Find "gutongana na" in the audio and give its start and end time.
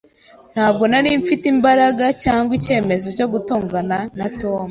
3.33-4.27